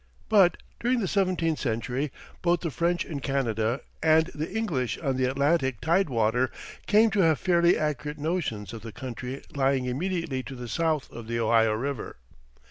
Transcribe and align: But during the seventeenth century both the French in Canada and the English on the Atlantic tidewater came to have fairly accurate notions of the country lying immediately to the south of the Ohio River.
But 0.29 0.57
during 0.79 0.99
the 0.99 1.07
seventeenth 1.07 1.59
century 1.59 2.11
both 2.41 2.61
the 2.61 2.71
French 2.71 3.05
in 3.05 3.19
Canada 3.19 3.81
and 4.01 4.31
the 4.33 4.51
English 4.51 4.97
on 4.97 5.15
the 5.15 5.25
Atlantic 5.25 5.79
tidewater 5.79 6.49
came 6.87 7.11
to 7.11 7.19
have 7.19 7.37
fairly 7.39 7.77
accurate 7.77 8.17
notions 8.17 8.73
of 8.73 8.81
the 8.81 8.91
country 8.91 9.43
lying 9.55 9.85
immediately 9.85 10.41
to 10.41 10.55
the 10.55 10.67
south 10.67 11.11
of 11.11 11.27
the 11.27 11.39
Ohio 11.39 11.73
River. 11.73 12.15